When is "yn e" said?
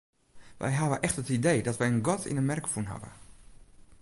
2.29-2.43